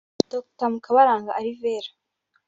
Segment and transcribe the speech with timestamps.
[0.33, 1.89] Dr Mukabaramba Alvera